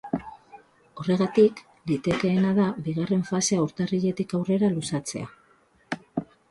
[1.01, 5.33] Horregatik, litekeena da bigarren fasea urtarriletik aurrera luzatzea.